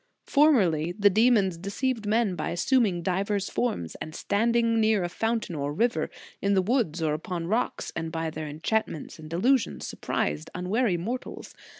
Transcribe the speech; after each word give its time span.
"Formerly 0.25 0.93
the 0.97 1.11
demons 1.11 1.59
deceived 1.59 2.07
men 2.07 2.33
by 2.35 2.49
assuming 2.49 3.03
divers 3.03 3.51
forms, 3.51 3.93
and 4.01 4.15
standing 4.15 4.79
near 4.79 5.03
a 5.03 5.09
fountain 5.09 5.53
or 5.53 5.69
a 5.69 5.73
river; 5.73 6.09
in 6.41 6.55
the 6.55 6.61
woods 6.63 7.03
or 7.03 7.13
upon 7.13 7.45
rocks, 7.45 7.91
and 7.95 8.11
by 8.11 8.31
their 8.31 8.47
enchantments 8.47 9.19
and 9.19 9.29
delu 9.29 9.59
sions 9.59 9.85
surprised 9.85 10.49
unwary 10.55 10.97
mortals. 10.97 11.53